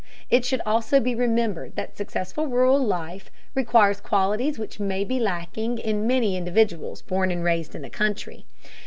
[0.31, 5.77] It should also be remembered that successful rural life requires qualities which may be lacking
[5.77, 8.47] in many individuals born and raised in the country.